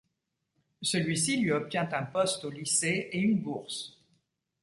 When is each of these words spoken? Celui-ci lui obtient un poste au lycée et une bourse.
Celui-ci 0.81 1.37
lui 1.37 1.51
obtient 1.51 1.87
un 1.93 2.01
poste 2.01 2.43
au 2.45 2.49
lycée 2.49 3.09
et 3.11 3.19
une 3.19 3.37
bourse. 3.39 4.01